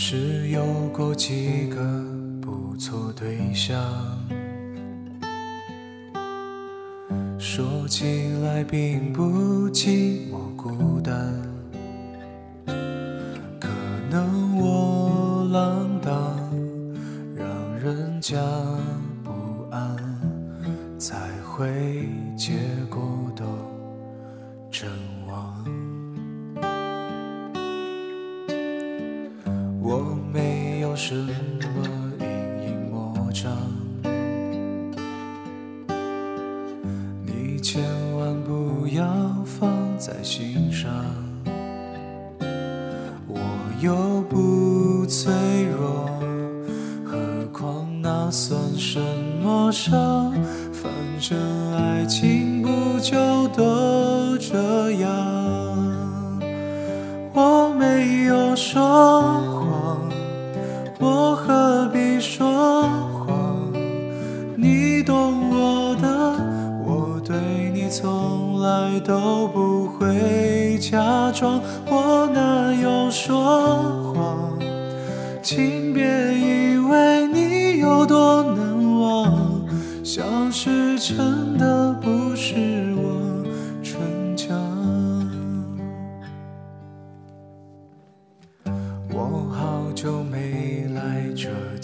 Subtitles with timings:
[0.00, 0.62] 是有
[0.94, 1.80] 过几个
[2.40, 3.76] 不错对象，
[7.36, 11.34] 说起来并不寂寞孤单，
[13.58, 13.68] 可
[14.08, 16.14] 能我浪荡，
[17.34, 17.44] 让
[17.80, 18.38] 人家
[19.24, 19.32] 不
[19.72, 19.96] 安，
[20.96, 22.52] 才会结
[22.88, 23.02] 果
[23.34, 23.44] 都
[24.70, 24.88] 阵
[25.26, 25.87] 亡。
[29.80, 31.32] 我没有什么
[32.20, 32.26] 阴
[32.68, 33.52] 影魔障，
[37.24, 37.82] 你千
[38.16, 39.06] 万不要
[39.44, 40.90] 放在心上。
[43.26, 43.38] 我
[43.80, 43.94] 又
[44.28, 45.32] 不脆
[45.78, 46.10] 弱，
[47.04, 47.16] 何
[47.52, 49.00] 况那算什
[49.42, 50.32] 么伤？
[50.72, 50.90] 反
[51.20, 51.38] 正
[51.74, 53.16] 爱情不就
[53.48, 55.08] 都这样？
[57.32, 59.57] 我没有说，
[61.00, 62.82] 我何必说
[63.24, 63.72] 谎？
[64.56, 66.08] 你懂我的，
[66.84, 67.36] 我对
[67.72, 74.58] 你从来都不会假装，我哪有说谎？
[75.40, 76.04] 请别
[76.34, 76.67] 以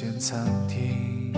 [0.00, 1.30] 间餐厅，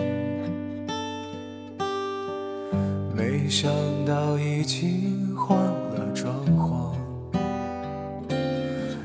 [3.13, 3.69] 没想
[4.07, 6.95] 到已经换了装潢。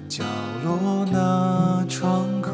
[0.08, 0.24] 角
[0.64, 2.52] 落那窗口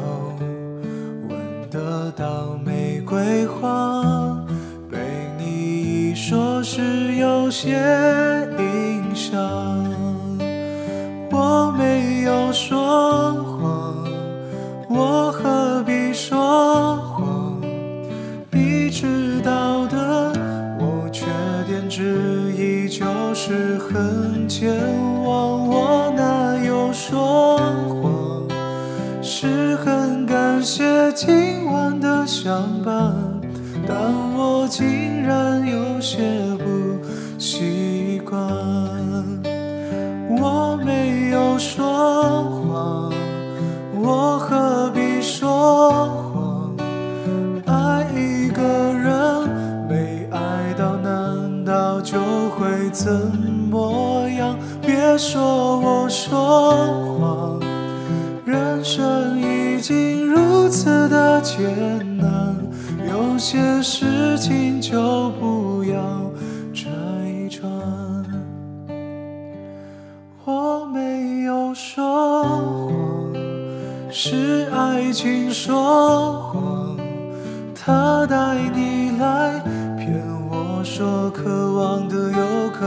[1.28, 4.42] 闻得到玫瑰花，
[4.90, 4.96] 被
[5.38, 7.76] 你一说是有些
[8.58, 9.38] 影响。
[11.30, 13.53] 我没有说
[24.60, 24.70] 健
[25.24, 25.68] 忘。
[25.68, 27.56] 我哪有说
[27.88, 28.46] 谎？
[29.20, 33.12] 是很感谢今晚的相伴，
[33.84, 33.96] 但
[34.36, 34.86] 我竟
[35.24, 36.22] 然有些
[36.58, 37.04] 不
[37.36, 38.40] 习惯。
[40.40, 43.12] 我没有说谎，
[44.00, 46.76] 我何必说谎？
[47.66, 49.48] 爱一个人
[49.88, 50.38] 没爱
[50.78, 53.12] 到，难道就会怎
[53.68, 54.13] 么？
[55.06, 56.76] 别说我说
[57.18, 57.60] 谎，
[58.46, 61.62] 人生已经如此的艰
[62.16, 62.56] 难，
[63.06, 66.00] 有些事情就不要
[66.72, 66.88] 拆
[67.50, 67.70] 穿。
[70.46, 72.90] 我没有说谎，
[74.10, 76.96] 是爱情说谎。
[77.74, 79.60] 他带你来
[79.98, 80.18] 骗
[80.50, 82.83] 我说渴望的有可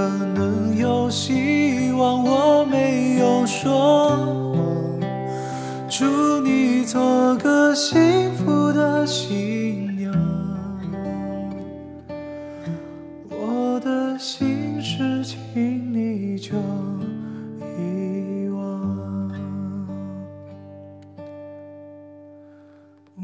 [7.89, 10.13] 幸福的新娘。
[13.29, 16.57] 我的心事，请你就
[17.61, 19.31] 遗忘。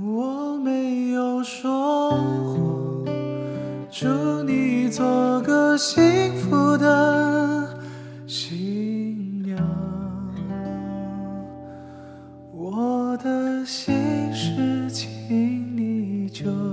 [0.02, 2.18] 我没有说
[16.44, 16.73] joy.